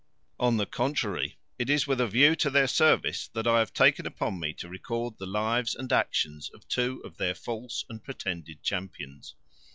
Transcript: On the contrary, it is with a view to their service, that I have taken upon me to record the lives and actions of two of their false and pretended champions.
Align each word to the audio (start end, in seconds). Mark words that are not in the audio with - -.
On 0.39 0.57
the 0.57 0.65
contrary, 0.65 1.37
it 1.59 1.69
is 1.69 1.85
with 1.85 2.01
a 2.01 2.07
view 2.07 2.35
to 2.37 2.49
their 2.49 2.65
service, 2.65 3.27
that 3.35 3.45
I 3.45 3.59
have 3.59 3.71
taken 3.71 4.07
upon 4.07 4.39
me 4.39 4.51
to 4.53 4.67
record 4.67 5.19
the 5.19 5.27
lives 5.27 5.75
and 5.75 5.93
actions 5.93 6.49
of 6.55 6.67
two 6.67 7.03
of 7.05 7.17
their 7.17 7.35
false 7.35 7.85
and 7.87 8.03
pretended 8.03 8.63
champions. 8.63 9.35